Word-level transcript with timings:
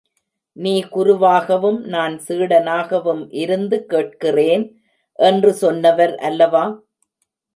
நீ 0.57 0.71
குருவாகவும் 0.91 1.77
நான் 1.87 2.15
சீடனாகவும் 2.19 3.21
இருந்து 3.33 3.77
கேட்கிறேன் 3.85 4.65
என்று 5.19 5.53
சொன்னவர் 5.53 6.15
அல்லவா? 6.21 6.65